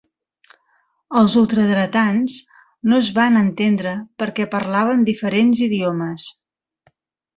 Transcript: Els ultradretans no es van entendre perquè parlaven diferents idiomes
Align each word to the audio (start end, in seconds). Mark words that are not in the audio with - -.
Els 1.19 1.33
ultradretans 1.41 2.37
no 2.93 2.99
es 3.01 3.11
van 3.19 3.37
entendre 3.43 3.93
perquè 4.23 4.49
parlaven 4.57 5.05
diferents 5.11 5.63
idiomes 5.69 6.31